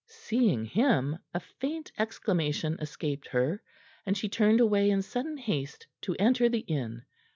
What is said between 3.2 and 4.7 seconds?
her, and she turned